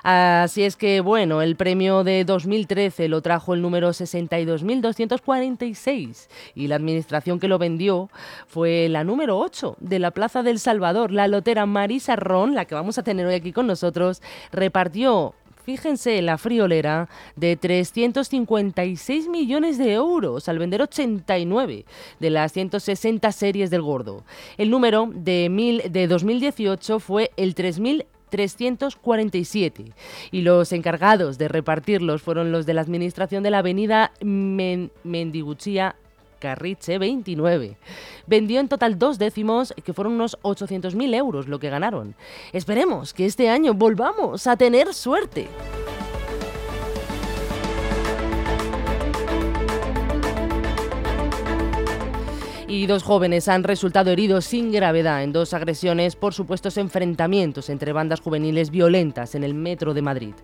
Así 0.02 0.62
es 0.62 0.76
que, 0.76 1.00
bueno, 1.00 1.42
el 1.42 1.56
premio 1.56 2.04
de 2.04 2.24
2013 2.24 3.08
lo 3.08 3.20
trajo 3.20 3.52
el 3.52 3.60
número 3.60 3.90
62.246 3.90 6.28
y 6.54 6.68
la 6.68 6.76
administración 6.76 7.38
que 7.38 7.48
lo 7.48 7.58
vendió 7.58 8.08
fue 8.46 8.88
la 8.88 9.04
número 9.04 9.38
8 9.38 9.76
de 9.78 9.98
la 9.98 10.10
Plaza 10.10 10.42
del 10.42 10.58
Salvador. 10.58 11.12
La 11.12 11.28
lotera 11.28 11.66
Marisa 11.66 12.16
Ron, 12.16 12.54
la 12.54 12.64
que 12.64 12.74
vamos 12.74 12.96
a 12.96 13.02
tener 13.02 13.26
hoy 13.26 13.34
aquí 13.34 13.52
con 13.52 13.66
nosotros, 13.66 14.22
repartió 14.52 14.99
Fíjense, 15.64 16.20
la 16.22 16.38
friolera 16.38 17.08
de 17.36 17.56
356 17.56 19.28
millones 19.28 19.78
de 19.78 19.92
euros 19.92 20.48
al 20.48 20.58
vender 20.58 20.82
89 20.82 21.84
de 22.18 22.30
las 22.30 22.52
160 22.52 23.30
series 23.30 23.70
del 23.70 23.82
gordo. 23.82 24.24
El 24.56 24.70
número 24.70 25.08
de, 25.12 25.48
mil, 25.48 25.82
de 25.90 26.08
2018 26.08 26.98
fue 26.98 27.30
el 27.36 27.54
3000 27.54 28.06
347 28.30 29.92
y 30.30 30.42
los 30.42 30.72
encargados 30.72 31.36
de 31.36 31.48
repartirlos 31.48 32.22
fueron 32.22 32.52
los 32.52 32.64
de 32.64 32.74
la 32.74 32.80
administración 32.80 33.42
de 33.42 33.50
la 33.50 33.58
avenida 33.58 34.12
Men 34.20 34.92
Mendiguchía 35.02 35.96
Carriche 36.40 36.98
29. 36.98 37.76
Vendió 38.26 38.58
en 38.58 38.68
total 38.68 38.98
dos 38.98 39.18
décimos, 39.18 39.72
que 39.84 39.92
fueron 39.92 40.14
unos 40.14 40.36
800.000 40.42 41.14
euros 41.14 41.46
lo 41.46 41.60
que 41.60 41.70
ganaron. 41.70 42.16
Esperemos 42.52 43.14
que 43.14 43.26
este 43.26 43.48
año 43.48 43.74
volvamos 43.74 44.48
a 44.48 44.56
tener 44.56 44.92
suerte. 44.92 45.46
Y 52.70 52.86
dos 52.86 53.02
jóvenes 53.02 53.48
han 53.48 53.64
resultado 53.64 54.12
heridos 54.12 54.44
sin 54.44 54.70
gravedad 54.70 55.24
en 55.24 55.32
dos 55.32 55.54
agresiones 55.54 56.14
por 56.14 56.34
supuestos 56.34 56.76
enfrentamientos 56.76 57.68
entre 57.68 57.92
bandas 57.92 58.20
juveniles 58.20 58.70
violentas 58.70 59.34
en 59.34 59.42
el 59.42 59.54
metro 59.54 59.92
de 59.92 60.02
Madrid. 60.02 60.34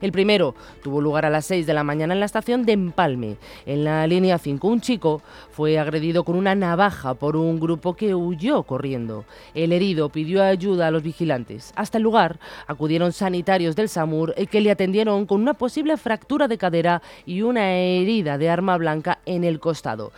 El 0.00 0.10
primero 0.10 0.54
tuvo 0.82 1.02
lugar 1.02 1.26
a 1.26 1.30
las 1.30 1.44
6 1.44 1.66
de 1.66 1.74
la 1.74 1.84
mañana 1.84 2.14
en 2.14 2.20
la 2.20 2.26
estación 2.26 2.64
de 2.64 2.72
Empalme. 2.72 3.36
En 3.66 3.84
la 3.84 4.06
línea 4.06 4.38
5, 4.38 4.66
un 4.66 4.80
chico 4.80 5.20
fue 5.50 5.78
agredido 5.78 6.24
con 6.24 6.36
una 6.36 6.54
navaja 6.54 7.12
por 7.12 7.36
un 7.36 7.60
grupo 7.60 7.92
que 7.94 8.14
huyó 8.14 8.62
corriendo. 8.62 9.26
El 9.54 9.70
herido 9.70 10.08
pidió 10.08 10.42
ayuda 10.42 10.86
a 10.86 10.90
los 10.90 11.02
vigilantes. 11.02 11.74
Hasta 11.76 11.98
el 11.98 12.04
lugar 12.04 12.38
acudieron 12.66 13.12
sanitarios 13.12 13.76
del 13.76 13.90
SAMUR 13.90 14.32
eh, 14.38 14.46
que 14.46 14.62
le 14.62 14.70
atendieron 14.70 15.26
con 15.26 15.42
una 15.42 15.52
posible 15.52 15.98
fractura 15.98 16.48
de 16.48 16.56
cadera 16.56 17.02
y 17.26 17.42
una 17.42 17.74
herida 17.74 18.38
de 18.38 18.48
arma 18.48 18.78
blanca 18.78 19.18
en 19.26 19.44
el 19.44 19.60
costado. 19.60 20.12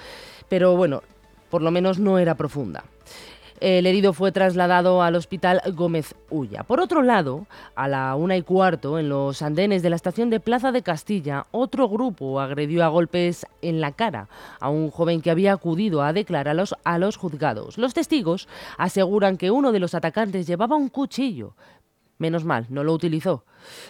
Pero 0.49 0.77
bueno, 0.77 1.03
por 1.51 1.63
lo 1.63 1.71
menos 1.71 1.99
no 1.99 2.19
era 2.19 2.35
profunda. 2.35 2.85
El 3.61 3.87
herido 3.87 4.13
fue 4.13 4.33
trasladado 4.33 5.03
al 5.03 5.15
hospital 5.15 5.63
Gómez 5.73 6.15
Ulla. 6.29 6.63
Por 6.65 6.79
otro 6.79 7.03
lado, 7.03 7.47
a 7.75 7.89
la 7.89 8.15
una 8.15 8.37
y 8.37 8.43
cuarto, 8.43 8.99
en 8.99 9.09
los 9.09 9.41
andenes 9.41 9.83
de 9.83 9.89
la 9.89 9.97
estación 9.97 10.29
de 10.29 10.41
Plaza 10.41 10.73
de 10.73 10.83
Castilla, 10.83 11.47
otro 11.53 11.89
grupo 11.89 12.39
agredió 12.39 12.85
a 12.85 12.89
golpes 12.89 13.47
en 13.63 13.81
la 13.81 13.93
cara 13.93 14.29
a 14.61 14.69
un 14.69 14.91
joven 14.91 15.23
que 15.23 15.31
había 15.31 15.55
acudido 15.55 16.03
a 16.03 16.13
declarar 16.13 16.49
a 16.49 16.55
los, 16.55 16.75
a 16.85 16.99
los 16.99 17.17
juzgados. 17.17 17.79
Los 17.79 17.95
testigos 17.95 18.47
aseguran 18.77 19.39
que 19.39 19.51
uno 19.51 19.73
de 19.73 19.81
los 19.81 19.95
atacantes 19.95 20.47
llevaba 20.47 20.77
un 20.77 20.91
cuchillo. 20.91 21.55
Menos 22.19 22.45
mal, 22.45 22.67
no 22.71 22.83
lo 22.83 22.93
utilizó. 22.93 23.45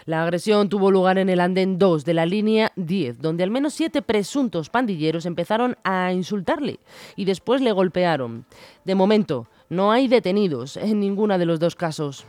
La 0.04 0.22
agresión 0.22 0.68
tuvo 0.68 0.90
lugar 0.90 1.18
en 1.18 1.28
el 1.28 1.40
andén 1.40 1.78
2 1.78 2.04
de 2.04 2.14
la 2.14 2.26
línea 2.26 2.72
10, 2.76 3.20
donde 3.20 3.44
al 3.44 3.50
menos 3.50 3.74
siete 3.74 4.02
presuntos 4.02 4.68
pandilleros 4.68 5.26
empezaron 5.26 5.76
a 5.84 6.12
insultarle 6.12 6.80
y 7.14 7.24
después 7.24 7.60
le 7.60 7.72
golpearon. 7.72 8.46
De 8.84 8.94
momento, 8.94 9.46
no 9.68 9.92
hay 9.92 10.08
detenidos 10.08 10.76
en 10.76 10.98
ninguna 11.00 11.38
de 11.38 11.46
los 11.46 11.60
dos 11.60 11.76
casos. 11.76 12.24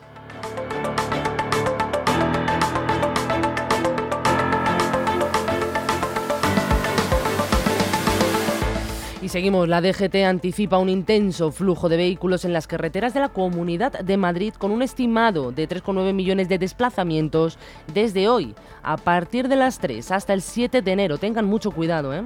Seguimos, 9.30 9.68
la 9.68 9.82
DGT 9.82 10.16
anticipa 10.26 10.78
un 10.78 10.90
intenso 10.90 11.52
flujo 11.52 11.90
de 11.90 11.98
vehículos 11.98 12.46
en 12.46 12.54
las 12.54 12.66
carreteras 12.66 13.14
de 13.14 13.20
la 13.20 13.30
Comunidad 13.30 14.00
de 14.00 14.16
Madrid 14.16 14.54
con 14.54 14.72
un 14.72 14.82
estimado 14.82 15.52
de 15.52 15.68
3,9 15.68 16.14
millones 16.14 16.48
de 16.48 16.58
desplazamientos 16.58 17.58
desde 17.94 18.30
hoy, 18.30 18.56
a 18.84 18.96
partir 18.96 19.50
de 19.50 19.58
las 19.58 19.80
3 19.80 20.12
hasta 20.12 20.34
el 20.34 20.42
7 20.42 20.82
de 20.82 20.92
enero. 20.92 21.18
Tengan 21.18 21.46
mucho 21.46 21.72
cuidado, 21.72 22.14
¿eh? 22.14 22.22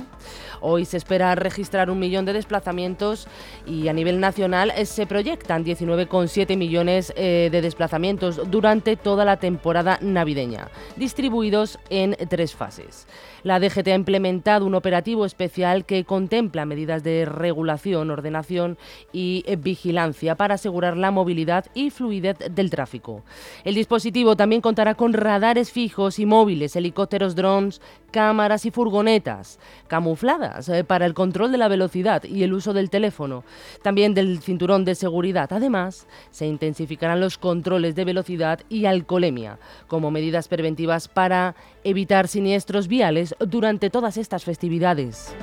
Hoy 0.59 0.85
se 0.85 0.97
espera 0.97 1.33
registrar 1.33 1.89
un 1.89 1.97
millón 1.97 2.25
de 2.25 2.33
desplazamientos 2.33 3.27
y 3.65 3.87
a 3.87 3.93
nivel 3.93 4.19
nacional 4.19 4.71
eh, 4.75 4.85
se 4.85 5.07
proyectan 5.07 5.65
19,7 5.65 6.55
millones 6.55 7.13
eh, 7.15 7.49
de 7.51 7.61
desplazamientos 7.61 8.51
durante 8.51 8.95
toda 8.95 9.25
la 9.25 9.37
temporada 9.37 9.97
navideña, 10.01 10.69
distribuidos 10.97 11.79
en 11.89 12.15
tres 12.29 12.53
fases. 12.53 13.07
La 13.43 13.59
DGT 13.59 13.87
ha 13.87 13.95
implementado 13.95 14.67
un 14.67 14.75
operativo 14.75 15.25
especial 15.25 15.83
que 15.85 16.05
contempla 16.05 16.65
medidas 16.65 16.90
de 16.99 17.25
regulación, 17.25 18.11
ordenación 18.11 18.77
y 19.13 19.43
eh, 19.47 19.55
vigilancia 19.55 20.35
para 20.35 20.55
asegurar 20.55 20.97
la 20.97 21.11
movilidad 21.11 21.65
y 21.73 21.89
fluidez 21.89 22.37
del 22.51 22.69
tráfico. 22.69 23.23
El 23.63 23.75
dispositivo 23.75 24.35
también 24.35 24.61
contará 24.61 24.95
con 24.95 25.13
radares 25.13 25.71
fijos 25.71 26.19
y 26.19 26.25
móviles, 26.25 26.75
helicópteros, 26.75 27.35
drones, 27.35 27.81
cámaras 28.11 28.65
y 28.65 28.71
furgonetas 28.71 29.59
camufladas 29.87 30.67
eh, 30.69 30.83
para 30.83 31.05
el 31.05 31.13
control 31.13 31.51
de 31.51 31.57
la 31.57 31.67
velocidad 31.67 32.23
y 32.23 32.43
el 32.43 32.53
uso 32.53 32.73
del 32.73 32.89
teléfono, 32.89 33.43
también 33.81 34.13
del 34.13 34.41
cinturón 34.41 34.85
de 34.85 34.95
seguridad. 34.95 35.51
Además, 35.51 36.07
se 36.29 36.45
intensificarán 36.45 37.19
los 37.19 37.37
controles 37.37 37.95
de 37.95 38.05
velocidad 38.05 38.59
y 38.69 38.85
alcoholemia 38.85 39.57
como 39.87 40.11
medidas 40.11 40.47
preventivas 40.47 41.07
para 41.07 41.55
evitar 41.83 42.27
siniestros 42.27 42.87
viales 42.87 43.35
durante 43.39 43.89
todas 43.89 44.17
estas 44.17 44.43
festividades. 44.43 45.33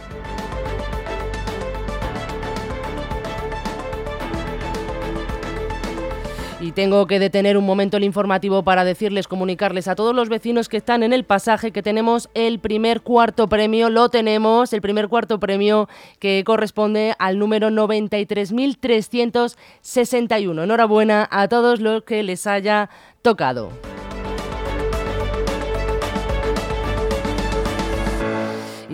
Y 6.61 6.73
tengo 6.73 7.07
que 7.07 7.21
detener 7.21 7.57
un 7.57 7.65
momento 7.65 7.99
el 7.99 8.05
informativo 8.05 8.65
para 8.65 8.85
decirles, 8.85 9.29
comunicarles 9.29 9.87
a 9.87 9.95
todos 9.95 10.13
los 10.13 10.29
vecinos 10.29 10.69
que 10.69 10.77
están 10.77 11.05
en 11.05 11.13
el 11.13 11.23
pasaje 11.25 11.71
que 11.71 11.85
tenemos 11.85 12.29
el 12.35 12.59
primer 12.59 13.03
cuarto 13.03 13.49
premio, 13.49 13.91
lo 13.91 14.09
tenemos, 14.09 14.73
el 14.73 14.81
primer 14.81 15.07
cuarto 15.07 15.39
premio 15.39 15.89
que 16.19 16.43
corresponde 16.45 17.15
al 17.21 17.39
número 17.39 17.71
93.361. 17.71 20.65
Enhorabuena 20.65 21.29
a 21.31 21.47
todos 21.47 21.79
los 21.79 22.03
que 22.03 22.25
les 22.25 22.45
haya 22.49 22.91
tocado. 23.23 23.71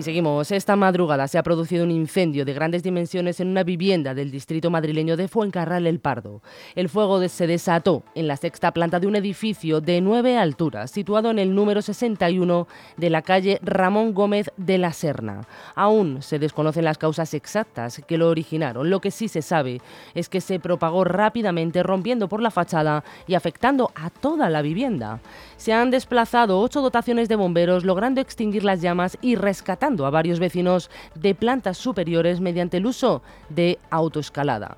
Seguimos. 0.05 0.51
Esta 0.51 0.75
madrugada 0.75 1.27
se 1.27 1.39
ha 1.39 1.43
producido 1.43 1.83
un 1.83 1.89
incendio 1.89 2.45
de 2.45 2.53
grandes 2.53 2.83
dimensiones 2.83 3.39
en 3.39 3.47
una 3.47 3.63
vivienda 3.63 4.13
del 4.13 4.29
distrito 4.29 4.69
madrileño 4.69 5.17
de 5.17 5.27
Fuencarral 5.27 5.87
el 5.87 5.99
Pardo. 5.99 6.43
El 6.75 6.89
fuego 6.89 7.27
se 7.27 7.47
desató 7.47 8.03
en 8.13 8.27
la 8.27 8.37
sexta 8.37 8.71
planta 8.71 8.99
de 8.99 9.07
un 9.07 9.15
edificio 9.15 9.81
de 9.81 10.01
nueve 10.01 10.37
alturas, 10.37 10.91
situado 10.91 11.31
en 11.31 11.39
el 11.39 11.55
número 11.55 11.81
61 11.81 12.67
de 12.97 13.09
la 13.09 13.23
calle 13.23 13.59
Ramón 13.63 14.13
Gómez 14.13 14.51
de 14.57 14.77
la 14.77 14.93
Serna. 14.93 15.47
Aún 15.73 16.21
se 16.21 16.37
desconocen 16.37 16.85
las 16.85 16.99
causas 16.99 17.33
exactas 17.33 18.03
que 18.07 18.19
lo 18.19 18.29
originaron. 18.29 18.91
Lo 18.91 19.01
que 19.01 19.09
sí 19.09 19.27
se 19.27 19.41
sabe 19.41 19.81
es 20.13 20.29
que 20.29 20.39
se 20.39 20.59
propagó 20.59 21.03
rápidamente, 21.03 21.81
rompiendo 21.81 22.29
por 22.29 22.43
la 22.43 22.51
fachada 22.51 23.03
y 23.25 23.33
afectando 23.33 23.89
a 23.95 24.11
toda 24.11 24.51
la 24.51 24.61
vivienda. 24.61 25.19
Se 25.57 25.73
han 25.73 25.91
desplazado 25.91 26.59
ocho 26.59 26.81
dotaciones 26.81 27.29
de 27.29 27.35
bomberos, 27.35 27.85
logrando 27.85 28.19
extinguir 28.19 28.63
las 28.63 28.81
llamas 28.81 29.17
y 29.21 29.35
rescatar 29.35 29.85
a 29.85 30.09
varios 30.09 30.39
vecinos 30.39 30.89
de 31.13 31.35
plantas 31.35 31.77
superiores 31.77 32.41
mediante 32.41 32.77
el 32.77 32.87
uso 32.87 33.21
de 33.49 33.77
autoescalada. 33.91 34.77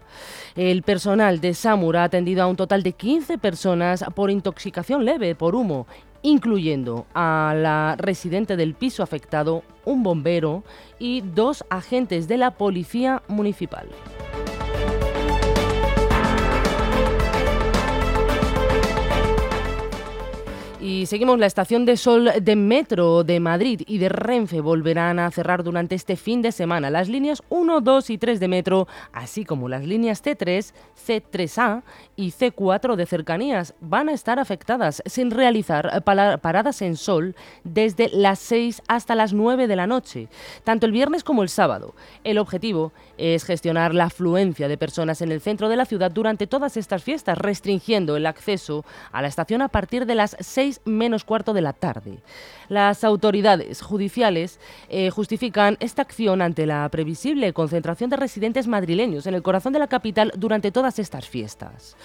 El 0.55 0.83
personal 0.83 1.39
de 1.39 1.53
SAMUR 1.53 1.97
ha 1.97 2.03
atendido 2.03 2.43
a 2.43 2.47
un 2.47 2.55
total 2.57 2.83
de 2.83 2.91
15 2.91 3.37
personas 3.37 4.03
por 4.15 4.31
intoxicación 4.31 5.05
leve 5.05 5.35
por 5.35 5.55
humo 5.55 5.87
incluyendo 6.23 7.05
a 7.13 7.53
la 7.55 7.95
residente 7.97 8.57
del 8.57 8.73
piso 8.73 9.03
afectado, 9.03 9.63
un 9.85 10.03
bombero 10.03 10.63
y 10.99 11.21
dos 11.21 11.63
agentes 11.69 12.27
de 12.27 12.37
la 12.37 12.51
policía 12.51 13.21
municipal. 13.27 13.87
Y 20.89 21.05
seguimos, 21.05 21.37
la 21.37 21.47
estación 21.47 21.83
de 21.83 21.97
sol 21.97 22.31
de 22.41 22.55
Metro 22.55 23.25
de 23.25 23.41
Madrid 23.41 23.81
y 23.87 23.97
de 23.97 24.07
Renfe 24.07 24.61
volverán 24.61 25.19
a 25.19 25.29
cerrar 25.31 25.61
durante 25.61 25.95
este 25.95 26.15
fin 26.15 26.41
de 26.41 26.53
semana. 26.53 26.89
Las 26.89 27.09
líneas 27.09 27.43
1, 27.49 27.81
2 27.81 28.09
y 28.09 28.17
3 28.17 28.39
de 28.39 28.47
Metro, 28.47 28.87
así 29.11 29.43
como 29.43 29.67
las 29.67 29.85
líneas 29.85 30.23
C3, 30.23 30.71
C3A 30.95 31.83
y 32.15 32.31
C4 32.31 32.95
de 32.95 33.05
cercanías, 33.05 33.75
van 33.81 34.07
a 34.07 34.13
estar 34.13 34.39
afectadas 34.39 35.03
sin 35.05 35.29
realizar 35.29 36.05
paradas 36.05 36.81
en 36.81 36.95
sol 36.95 37.35
desde 37.65 38.07
las 38.13 38.39
6 38.39 38.81
hasta 38.87 39.13
las 39.13 39.33
9 39.33 39.67
de 39.67 39.75
la 39.75 39.87
noche, 39.87 40.29
tanto 40.63 40.85
el 40.85 40.93
viernes 40.93 41.25
como 41.25 41.43
el 41.43 41.49
sábado. 41.49 41.95
El 42.23 42.37
objetivo 42.37 42.93
es 43.17 43.43
gestionar 43.43 43.93
la 43.93 44.05
afluencia 44.05 44.69
de 44.69 44.77
personas 44.77 45.21
en 45.21 45.33
el 45.33 45.41
centro 45.41 45.67
de 45.67 45.75
la 45.75 45.83
ciudad 45.83 46.11
durante 46.11 46.47
todas 46.47 46.77
estas 46.77 47.03
fiestas, 47.03 47.37
restringiendo 47.37 48.15
el 48.15 48.25
acceso 48.25 48.85
a 49.11 49.21
la 49.21 49.27
estación 49.27 49.61
a 49.61 49.67
partir 49.67 50.05
de 50.05 50.15
las 50.15 50.37
6 50.39 50.76
menos 50.85 51.23
cuarto 51.23 51.53
de 51.53 51.61
la 51.61 51.73
tarde. 51.73 52.19
Las 52.69 53.03
autoridades 53.03 53.81
judiciales 53.81 54.59
eh, 54.89 55.09
justifican 55.09 55.77
esta 55.79 56.01
acción 56.01 56.41
ante 56.41 56.65
la 56.65 56.87
previsible 56.89 57.53
concentración 57.53 58.09
de 58.09 58.17
residentes 58.17 58.67
madrileños 58.67 59.27
en 59.27 59.33
el 59.33 59.43
corazón 59.43 59.73
de 59.73 59.79
la 59.79 59.87
capital 59.87 60.31
durante 60.35 60.71
todas 60.71 60.99
estas 60.99 61.27
fiestas. 61.27 61.95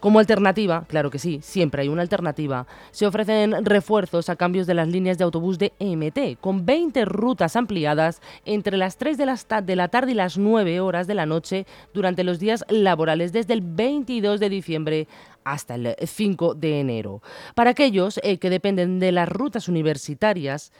Como 0.00 0.20
alternativa, 0.20 0.84
claro 0.86 1.10
que 1.10 1.18
sí, 1.18 1.40
siempre 1.42 1.82
hay 1.82 1.88
una 1.88 2.02
alternativa, 2.02 2.68
se 2.92 3.04
ofrecen 3.04 3.64
refuerzos 3.64 4.28
a 4.28 4.36
cambios 4.36 4.68
de 4.68 4.74
las 4.74 4.86
líneas 4.86 5.18
de 5.18 5.24
autobús 5.24 5.58
de 5.58 5.72
EMT, 5.80 6.40
con 6.40 6.64
20 6.64 7.04
rutas 7.04 7.56
ampliadas 7.56 8.22
entre 8.44 8.76
las 8.76 8.96
3 8.96 9.18
de 9.18 9.26
la, 9.26 9.62
de 9.62 9.76
la 9.76 9.88
tarde 9.88 10.12
y 10.12 10.14
las 10.14 10.38
9 10.38 10.80
horas 10.80 11.08
de 11.08 11.14
la 11.14 11.26
noche 11.26 11.66
durante 11.92 12.22
los 12.22 12.38
días 12.38 12.64
laborales 12.68 13.32
desde 13.32 13.54
el 13.54 13.60
22 13.60 14.38
de 14.38 14.48
diciembre 14.48 15.08
hasta 15.42 15.74
el 15.74 15.96
5 16.00 16.54
de 16.54 16.78
enero. 16.78 17.20
Para 17.56 17.70
aquellos 17.70 18.20
eh, 18.22 18.38
que 18.38 18.50
dependen 18.50 19.00
de 19.00 19.10
las 19.10 19.28
rutas 19.28 19.68
universitarias, 19.68 20.72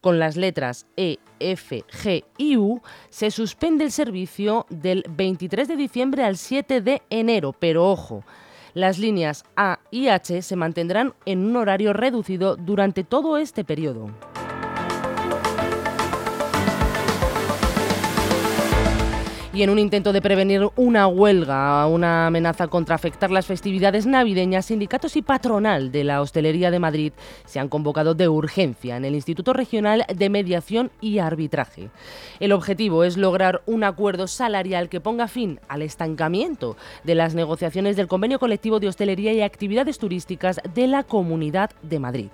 con 0.00 0.18
las 0.18 0.36
letras 0.36 0.86
E, 0.96 1.18
F, 1.40 1.84
G 1.90 2.24
y 2.38 2.56
U, 2.56 2.80
se 3.10 3.30
suspende 3.30 3.84
el 3.84 3.90
servicio 3.90 4.64
del 4.70 5.04
23 5.10 5.66
de 5.68 5.76
diciembre 5.76 6.22
al 6.22 6.36
7 6.36 6.80
de 6.80 7.02
enero, 7.10 7.52
pero 7.52 7.90
ojo, 7.90 8.22
las 8.76 8.98
líneas 8.98 9.42
A 9.56 9.78
y 9.90 10.08
H 10.08 10.42
se 10.42 10.54
mantendrán 10.54 11.14
en 11.24 11.46
un 11.46 11.56
horario 11.56 11.94
reducido 11.94 12.56
durante 12.56 13.04
todo 13.04 13.38
este 13.38 13.64
periodo. 13.64 14.10
Y 19.56 19.62
en 19.62 19.70
un 19.70 19.78
intento 19.78 20.12
de 20.12 20.20
prevenir 20.20 20.68
una 20.76 21.06
huelga, 21.06 21.86
una 21.86 22.26
amenaza 22.26 22.68
contra 22.68 22.94
afectar 22.94 23.30
las 23.30 23.46
festividades 23.46 24.04
navideñas, 24.04 24.66
sindicatos 24.66 25.16
y 25.16 25.22
patronal 25.22 25.90
de 25.90 26.04
la 26.04 26.20
hostelería 26.20 26.70
de 26.70 26.78
Madrid 26.78 27.14
se 27.46 27.58
han 27.58 27.70
convocado 27.70 28.14
de 28.14 28.28
urgencia 28.28 28.98
en 28.98 29.06
el 29.06 29.14
Instituto 29.14 29.54
Regional 29.54 30.04
de 30.14 30.28
Mediación 30.28 30.90
y 31.00 31.20
Arbitraje. 31.20 31.88
El 32.38 32.52
objetivo 32.52 33.02
es 33.02 33.16
lograr 33.16 33.62
un 33.64 33.82
acuerdo 33.82 34.26
salarial 34.26 34.90
que 34.90 35.00
ponga 35.00 35.26
fin 35.26 35.58
al 35.68 35.80
estancamiento 35.80 36.76
de 37.04 37.14
las 37.14 37.34
negociaciones 37.34 37.96
del 37.96 38.08
convenio 38.08 38.38
colectivo 38.38 38.78
de 38.78 38.88
hostelería 38.88 39.32
y 39.32 39.40
actividades 39.40 39.98
turísticas 39.98 40.60
de 40.74 40.86
la 40.86 41.02
Comunidad 41.02 41.70
de 41.80 41.98
Madrid. 41.98 42.28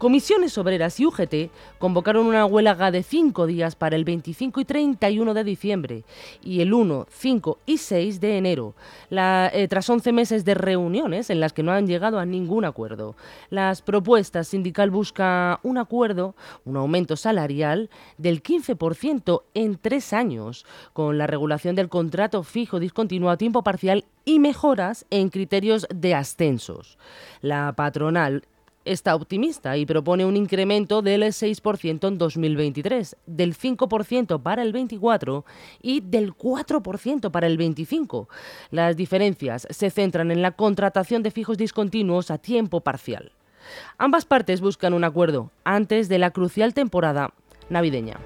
Comisiones 0.00 0.56
Obreras 0.56 0.98
y 0.98 1.04
UGT 1.04 1.50
convocaron 1.78 2.24
una 2.24 2.46
huelga 2.46 2.90
de 2.90 3.02
cinco 3.02 3.46
días 3.46 3.76
para 3.76 3.96
el 3.96 4.06
25 4.06 4.58
y 4.62 4.64
31 4.64 5.34
de 5.34 5.44
diciembre 5.44 6.04
y 6.42 6.62
el 6.62 6.72
1, 6.72 7.06
5 7.10 7.58
y 7.66 7.76
6 7.76 8.18
de 8.18 8.38
enero, 8.38 8.74
la, 9.10 9.50
eh, 9.52 9.68
tras 9.68 9.90
11 9.90 10.12
meses 10.12 10.46
de 10.46 10.54
reuniones 10.54 11.28
en 11.28 11.38
las 11.38 11.52
que 11.52 11.62
no 11.62 11.72
han 11.72 11.86
llegado 11.86 12.18
a 12.18 12.24
ningún 12.24 12.64
acuerdo. 12.64 13.14
Las 13.50 13.82
propuestas 13.82 14.48
sindical 14.48 14.90
busca 14.90 15.60
un 15.64 15.76
acuerdo, 15.76 16.34
un 16.64 16.78
aumento 16.78 17.14
salarial 17.14 17.90
del 18.16 18.42
15% 18.42 19.42
en 19.52 19.76
tres 19.76 20.14
años, 20.14 20.64
con 20.94 21.18
la 21.18 21.26
regulación 21.26 21.76
del 21.76 21.90
contrato 21.90 22.42
fijo 22.42 22.80
discontinuo 22.80 23.28
a 23.28 23.36
tiempo 23.36 23.62
parcial 23.62 24.06
y 24.24 24.38
mejoras 24.38 25.04
en 25.10 25.28
criterios 25.28 25.86
de 25.94 26.14
ascensos. 26.14 26.96
La 27.42 27.74
patronal 27.74 28.44
está 28.84 29.14
optimista 29.14 29.76
y 29.76 29.86
propone 29.86 30.24
un 30.24 30.36
incremento 30.36 31.02
del 31.02 31.22
6% 31.22 32.08
en 32.08 32.18
2023, 32.18 33.16
del 33.26 33.56
5% 33.56 34.42
para 34.42 34.62
el 34.62 34.72
24 34.72 35.44
y 35.82 36.00
del 36.00 36.34
4% 36.34 37.30
para 37.30 37.46
el 37.46 37.56
25. 37.56 38.28
Las 38.70 38.96
diferencias 38.96 39.66
se 39.70 39.90
centran 39.90 40.30
en 40.30 40.42
la 40.42 40.52
contratación 40.52 41.22
de 41.22 41.30
fijos 41.30 41.58
discontinuos 41.58 42.30
a 42.30 42.38
tiempo 42.38 42.80
parcial. 42.80 43.32
Ambas 43.98 44.24
partes 44.24 44.60
buscan 44.60 44.94
un 44.94 45.04
acuerdo 45.04 45.50
antes 45.64 46.08
de 46.08 46.18
la 46.18 46.30
crucial 46.30 46.74
temporada 46.74 47.34
navideña. 47.68 48.18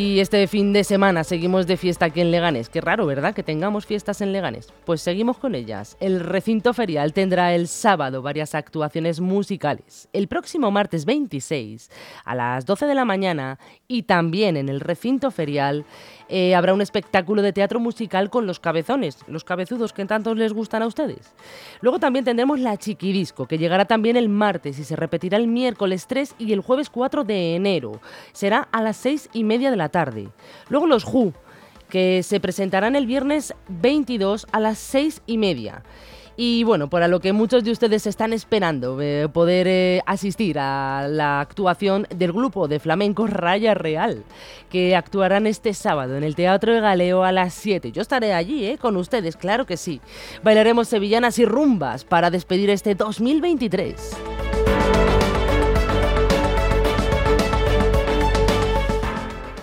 Y 0.00 0.20
este 0.20 0.46
fin 0.46 0.72
de 0.72 0.84
semana 0.84 1.24
seguimos 1.24 1.66
de 1.66 1.76
fiesta 1.76 2.04
aquí 2.04 2.20
en 2.20 2.30
Leganés. 2.30 2.68
Qué 2.68 2.80
raro, 2.80 3.04
¿verdad? 3.04 3.34
Que 3.34 3.42
tengamos 3.42 3.84
fiestas 3.84 4.20
en 4.20 4.30
Leganés. 4.30 4.72
Pues 4.84 5.02
seguimos 5.02 5.38
con 5.38 5.56
ellas. 5.56 5.96
El 5.98 6.20
recinto 6.20 6.72
ferial 6.72 7.12
tendrá 7.12 7.52
el 7.52 7.66
sábado 7.66 8.22
varias 8.22 8.54
actuaciones 8.54 9.18
musicales. 9.18 10.08
El 10.12 10.28
próximo 10.28 10.70
martes 10.70 11.04
26 11.04 11.90
a 12.24 12.36
las 12.36 12.64
12 12.64 12.86
de 12.86 12.94
la 12.94 13.04
mañana 13.04 13.58
y 13.88 14.04
también 14.04 14.56
en 14.56 14.68
el 14.68 14.78
recinto 14.78 15.32
ferial 15.32 15.84
eh, 16.28 16.54
habrá 16.54 16.74
un 16.74 16.80
espectáculo 16.80 17.42
de 17.42 17.52
teatro 17.52 17.80
musical 17.80 18.30
con 18.30 18.46
los 18.46 18.60
cabezones, 18.60 19.18
los 19.26 19.44
cabezudos 19.44 19.92
que 19.92 20.04
tanto 20.04 20.34
les 20.34 20.52
gustan 20.52 20.82
a 20.82 20.86
ustedes. 20.86 21.34
Luego 21.80 21.98
también 21.98 22.24
tendremos 22.24 22.60
la 22.60 22.76
Chiquidisco, 22.76 23.46
que 23.46 23.58
llegará 23.58 23.86
también 23.86 24.16
el 24.16 24.28
martes 24.28 24.78
y 24.78 24.84
se 24.84 24.96
repetirá 24.96 25.38
el 25.38 25.46
miércoles 25.46 26.06
3 26.06 26.34
y 26.38 26.52
el 26.52 26.60
jueves 26.60 26.90
4 26.90 27.24
de 27.24 27.56
enero. 27.56 28.00
Será 28.32 28.68
a 28.72 28.82
las 28.82 28.96
6 28.98 29.30
y 29.32 29.44
media 29.44 29.70
de 29.70 29.76
la 29.76 29.88
tarde. 29.88 30.28
Luego 30.68 30.86
los 30.86 31.04
Who, 31.04 31.32
que 31.88 32.22
se 32.22 32.40
presentarán 32.40 32.96
el 32.96 33.06
viernes 33.06 33.54
22 33.68 34.46
a 34.52 34.60
las 34.60 34.78
6 34.78 35.22
y 35.26 35.38
media. 35.38 35.82
Y 36.40 36.62
bueno, 36.62 36.88
para 36.88 37.08
lo 37.08 37.18
que 37.18 37.32
muchos 37.32 37.64
de 37.64 37.72
ustedes 37.72 38.06
están 38.06 38.32
esperando, 38.32 39.00
eh, 39.00 39.28
poder 39.28 39.66
eh, 39.66 40.02
asistir 40.06 40.60
a 40.60 41.08
la 41.08 41.40
actuación 41.40 42.06
del 42.14 42.32
grupo 42.32 42.68
de 42.68 42.78
flamenco 42.78 43.26
Raya 43.26 43.74
Real, 43.74 44.22
que 44.70 44.94
actuarán 44.94 45.48
este 45.48 45.74
sábado 45.74 46.16
en 46.16 46.22
el 46.22 46.36
Teatro 46.36 46.72
de 46.72 46.80
Galeo 46.80 47.24
a 47.24 47.32
las 47.32 47.54
7. 47.54 47.90
Yo 47.90 48.02
estaré 48.02 48.34
allí, 48.34 48.66
eh, 48.66 48.78
con 48.78 48.96
ustedes, 48.96 49.36
claro 49.36 49.66
que 49.66 49.76
sí. 49.76 50.00
Bailaremos 50.44 50.86
sevillanas 50.86 51.40
y 51.40 51.44
rumbas 51.44 52.04
para 52.04 52.30
despedir 52.30 52.70
este 52.70 52.94
2023. 52.94 54.47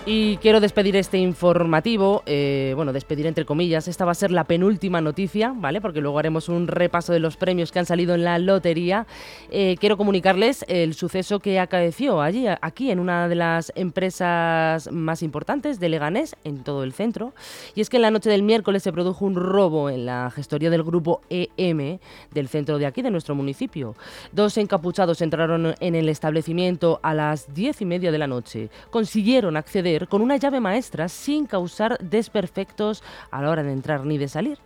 Y 0.08 0.36
quiero 0.36 0.60
despedir 0.60 0.94
este 0.94 1.18
informativo, 1.18 2.22
eh, 2.26 2.74
bueno, 2.76 2.92
despedir 2.92 3.26
entre 3.26 3.44
comillas, 3.44 3.88
esta 3.88 4.04
va 4.04 4.12
a 4.12 4.14
ser 4.14 4.30
la 4.30 4.44
penúltima 4.44 5.00
noticia, 5.00 5.52
¿vale? 5.52 5.80
Porque 5.80 6.00
luego 6.00 6.20
haremos 6.20 6.48
un 6.48 6.68
repaso 6.68 7.12
de 7.12 7.18
los 7.18 7.36
premios 7.36 7.72
que 7.72 7.80
han 7.80 7.86
salido 7.86 8.14
en 8.14 8.22
la 8.22 8.38
lotería. 8.38 9.08
Eh, 9.50 9.74
quiero 9.80 9.96
comunicarles 9.96 10.64
el 10.68 10.94
suceso 10.94 11.40
que 11.40 11.58
acaeció 11.58 12.22
allí, 12.22 12.46
aquí, 12.46 12.92
en 12.92 13.00
una 13.00 13.26
de 13.26 13.34
las 13.34 13.72
empresas 13.74 14.92
más 14.92 15.24
importantes 15.24 15.80
de 15.80 15.88
Leganés, 15.88 16.36
en 16.44 16.62
todo 16.62 16.84
el 16.84 16.92
centro. 16.92 17.34
Y 17.74 17.80
es 17.80 17.90
que 17.90 17.96
en 17.96 18.02
la 18.02 18.12
noche 18.12 18.30
del 18.30 18.44
miércoles 18.44 18.84
se 18.84 18.92
produjo 18.92 19.24
un 19.24 19.34
robo 19.34 19.90
en 19.90 20.06
la 20.06 20.30
gestoría 20.30 20.70
del 20.70 20.84
grupo 20.84 21.20
EM 21.30 21.98
del 22.32 22.46
centro 22.46 22.78
de 22.78 22.86
aquí, 22.86 23.02
de 23.02 23.10
nuestro 23.10 23.34
municipio. 23.34 23.96
Dos 24.30 24.56
encapuchados 24.56 25.20
entraron 25.20 25.74
en 25.80 25.96
el 25.96 26.08
establecimiento 26.08 27.00
a 27.02 27.12
las 27.12 27.52
diez 27.52 27.80
y 27.80 27.86
media 27.86 28.12
de 28.12 28.18
la 28.18 28.28
noche. 28.28 28.70
Consiguieron 28.92 29.56
acceder 29.56 29.95
con 30.08 30.20
una 30.20 30.36
llave 30.36 30.60
maestra 30.60 31.08
sin 31.08 31.46
causar 31.46 31.98
desperfectos 31.98 33.02
a 33.30 33.40
la 33.40 33.50
hora 33.50 33.62
de 33.62 33.72
entrar 33.72 34.04
ni 34.04 34.18
de 34.18 34.28
salir. 34.28 34.58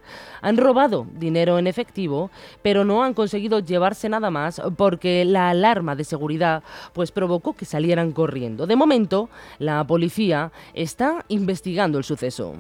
Han 0.42 0.56
robado 0.56 1.06
dinero 1.14 1.58
en 1.58 1.66
efectivo, 1.66 2.30
pero 2.62 2.84
no 2.84 3.04
han 3.04 3.14
conseguido 3.14 3.60
llevarse 3.60 4.08
nada 4.08 4.30
más 4.30 4.60
porque 4.76 5.24
la 5.24 5.50
alarma 5.50 5.94
de 5.94 6.04
seguridad 6.04 6.62
pues 6.92 7.12
provocó 7.12 7.52
que 7.52 7.64
salieran 7.64 8.12
corriendo. 8.12 8.66
De 8.66 8.76
momento, 8.76 9.30
la 9.58 9.84
policía 9.86 10.50
está 10.74 11.24
investigando 11.28 11.98
el 11.98 12.04
suceso. 12.04 12.54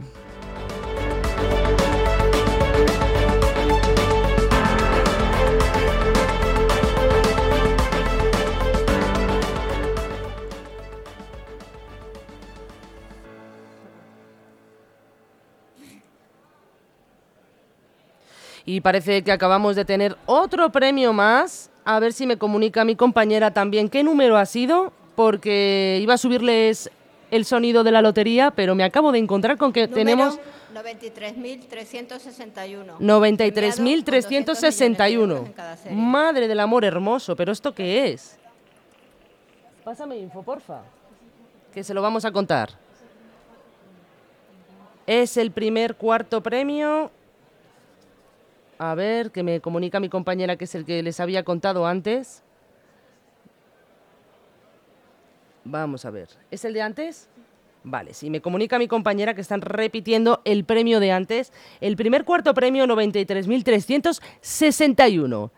Y 18.70 18.80
parece 18.82 19.22
que 19.22 19.32
acabamos 19.32 19.74
de 19.74 19.84
tener 19.84 20.16
otro 20.26 20.70
premio 20.70 21.12
más. 21.12 21.70
A 21.84 21.98
ver 21.98 22.12
si 22.12 22.24
me 22.24 22.36
comunica 22.36 22.84
mi 22.84 22.94
compañera 22.94 23.50
también 23.50 23.88
qué 23.88 24.04
número 24.04 24.36
ha 24.36 24.46
sido, 24.46 24.92
porque 25.16 25.98
iba 26.00 26.14
a 26.14 26.18
subirles 26.18 26.88
el 27.32 27.44
sonido 27.44 27.82
de 27.82 27.90
la 27.90 28.00
lotería, 28.00 28.52
pero 28.52 28.76
me 28.76 28.84
acabo 28.84 29.10
de 29.10 29.18
encontrar 29.18 29.56
con 29.56 29.72
que 29.72 29.88
tenemos 29.88 30.38
93.361. 30.72 32.98
93.361. 33.00 35.90
Madre 35.90 36.46
del 36.46 36.60
amor 36.60 36.84
hermoso, 36.84 37.34
pero 37.34 37.50
¿esto 37.50 37.74
qué 37.74 38.12
es? 38.12 38.38
Pásame 39.82 40.16
info, 40.16 40.44
porfa. 40.44 40.82
Que 41.74 41.82
se 41.82 41.92
lo 41.92 42.02
vamos 42.02 42.24
a 42.24 42.30
contar. 42.30 42.70
Es 45.08 45.36
el 45.36 45.50
primer 45.50 45.96
cuarto 45.96 46.40
premio 46.40 47.10
a 48.80 48.94
ver, 48.94 49.30
que 49.30 49.42
me 49.42 49.60
comunica 49.60 50.00
mi 50.00 50.08
compañera 50.08 50.56
que 50.56 50.64
es 50.64 50.74
el 50.74 50.86
que 50.86 51.02
les 51.02 51.20
había 51.20 51.44
contado 51.44 51.86
antes. 51.86 52.42
Vamos 55.64 56.06
a 56.06 56.10
ver. 56.10 56.30
¿Es 56.50 56.64
el 56.64 56.72
de 56.72 56.80
antes? 56.80 57.28
Vale, 57.84 58.14
si 58.14 58.30
me 58.30 58.40
comunica 58.40 58.78
mi 58.78 58.88
compañera 58.88 59.34
que 59.34 59.42
están 59.42 59.60
repitiendo 59.60 60.40
el 60.46 60.64
premio 60.64 60.98
de 60.98 61.12
antes. 61.12 61.52
El 61.82 61.94
primer 61.94 62.24
cuarto 62.24 62.54
premio 62.54 62.86
93.361. 62.86 65.50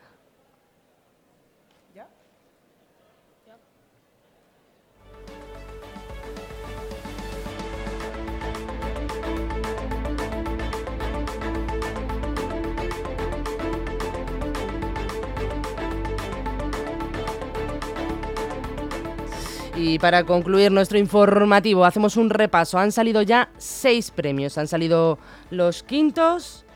Y 19.74 19.98
para 19.98 20.24
concluir 20.24 20.70
nuestro 20.70 20.98
informativo, 20.98 21.84
hacemos 21.84 22.16
un 22.16 22.28
repaso. 22.28 22.78
Han 22.78 22.92
salido 22.92 23.22
ya 23.22 23.48
seis 23.56 24.10
premios. 24.10 24.58
Han 24.58 24.68
salido 24.68 25.18
los 25.50 25.82
quintos, 25.82 26.66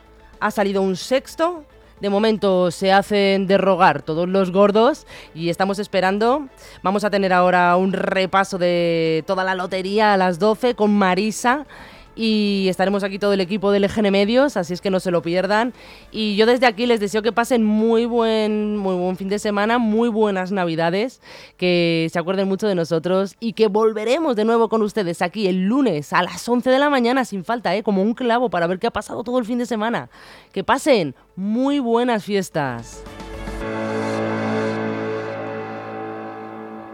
ha 0.41 0.51
salido 0.51 0.81
un 0.81 0.97
sexto. 0.97 1.65
De 2.01 2.11
momento 2.11 2.71
se 2.71 2.93
hacen 2.93 3.47
derrogar 3.47 4.03
todos 4.03 4.29
los 4.29 4.51
gordos 4.51 5.07
y 5.35 5.51
estamos 5.51 5.79
esperando. 5.79 6.49
Vamos 6.83 7.05
a 7.05 7.11
tener 7.11 7.33
ahora 7.33 7.77
un 7.77 7.93
repaso 7.93 8.59
de 8.59 9.25
toda 9.27 9.45
la 9.45 9.55
lotería 9.55 10.13
a 10.13 10.17
las 10.17 10.39
12 10.39 10.75
con 10.75 10.93
Marisa 10.93 11.67
y 12.17 12.67
estaremos 12.69 13.05
aquí 13.05 13.19
todo 13.19 13.35
el 13.35 13.41
equipo 13.41 13.71
de 13.71 13.81
LGN 13.81 14.11
Medios, 14.11 14.57
así 14.57 14.73
es 14.73 14.81
que 14.81 14.91
no 14.91 14.99
se 14.99 15.11
lo 15.11 15.23
pierdan. 15.23 15.75
Y 16.11 16.35
yo 16.37 16.47
desde 16.47 16.67
aquí 16.67 16.87
les 16.87 16.99
deseo 16.99 17.23
que 17.23 17.31
pasen 17.31 17.63
muy 17.63 18.07
buen, 18.07 18.77
muy 18.79 18.97
buen 18.97 19.17
fin 19.17 19.29
de 19.29 19.39
semana, 19.39 19.79
muy 19.79 20.09
buenas 20.09 20.51
navidades, 20.51 21.21
que 21.59 22.09
se 22.11 22.19
acuerden 22.19 22.49
mucho 22.49 22.67
de 22.67 22.75
nosotros 22.75 23.37
y 23.39 23.53
que 23.53 23.69
volveremos 23.69 24.35
de 24.35 24.47
nuevo 24.47 24.69
con 24.71 24.83
ustedes 24.83 25.21
aquí 25.21 25.47
el 25.47 25.67
lunes 25.67 26.13
a 26.15 26.23
las 26.23 26.49
11 26.49 26.71
de 26.71 26.79
la 26.79 26.89
mañana 26.89 27.25
sin 27.27 27.45
falta, 27.45 27.77
¿eh? 27.77 27.83
como 27.83 28.03
un 28.03 28.15
clavo 28.15 28.49
para 28.49 28.67
ver 28.67 28.79
qué 28.79 28.87
ha 28.87 28.93
pasado 28.93 29.23
todo 29.23 29.39
el 29.39 29.45
fin 29.45 29.59
de 29.59 29.67
semana. 29.67 30.09
Que 30.53 30.65
pasen 30.65 31.15
muy 31.37 31.79
buenas 31.81 32.25
fiestas. 32.25 33.05